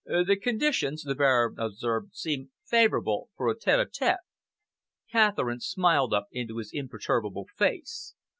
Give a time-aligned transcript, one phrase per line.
[0.03, 4.17] "The conditions," the Baron observed, "seem favourable for a tete a tete."
[5.11, 8.15] Catherine smiled up into his imperturbable face.